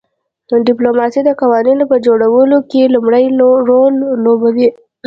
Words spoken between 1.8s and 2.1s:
په